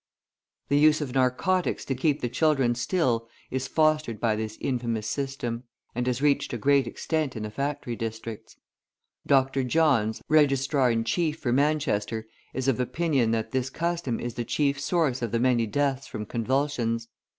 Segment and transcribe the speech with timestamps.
[0.69, 5.65] The use of narcotics to keep the children still is fostered by this infamous system,
[5.93, 8.55] and has reached a great extent in the factory districts.
[9.27, 9.63] Dr.
[9.63, 14.79] Johns, Registrar in Chief for Manchester, is of opinion that this custom is the chief
[14.79, 17.07] source of the many deaths from convulsions.